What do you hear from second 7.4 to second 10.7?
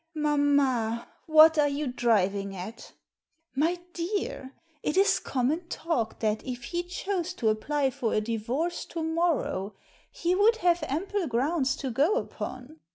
apply for a divorce to morrow, he would